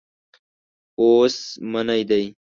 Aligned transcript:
اوس 0.99 1.35
منی 1.71 2.01
دی. 2.09 2.25